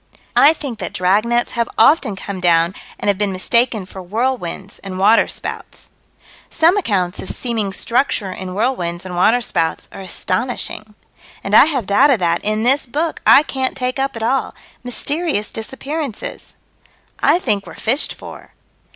I 0.35 0.53
think 0.53 0.79
that 0.79 0.93
dragnets 0.93 1.51
have 1.51 1.69
often 1.77 2.15
come 2.15 2.39
down 2.39 2.73
and 2.97 3.07
have 3.07 3.19
been 3.19 3.31
mistaken 3.31 3.85
for 3.85 4.01
whirlwinds 4.01 4.79
and 4.79 4.97
waterspouts. 4.97 5.91
Some 6.49 6.75
accounts 6.75 7.19
of 7.19 7.29
seeming 7.29 7.71
structure 7.71 8.31
in 8.31 8.55
whirlwinds 8.55 9.05
and 9.05 9.15
waterspouts 9.15 9.87
are 9.91 10.01
astonishing. 10.01 10.95
And 11.43 11.55
I 11.55 11.65
have 11.65 11.85
data 11.85 12.17
that, 12.17 12.43
in 12.43 12.63
this 12.63 12.87
book, 12.87 13.21
I 13.27 13.43
can't 13.43 13.77
take 13.77 13.99
up 13.99 14.15
at 14.15 14.23
all 14.23 14.55
mysterious 14.83 15.51
disappearances. 15.51 16.55
I 17.19 17.37
think 17.37 17.67
we're 17.67 17.75
fished 17.75 18.15
for. 18.15 18.53